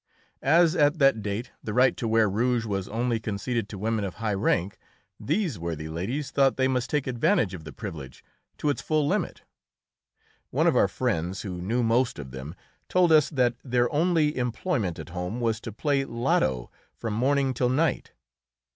[0.41, 4.15] As at that date the right to wear rouge was only conceded to women of
[4.15, 4.79] high rank,
[5.19, 8.23] these worthy ladies thought they must take advantage of the privilege
[8.57, 9.43] to its full limit.
[10.49, 12.55] One of our friends, who knew most of them,
[12.89, 17.69] told us that their only employment at home was to play lotto from morning till
[17.69, 18.11] night.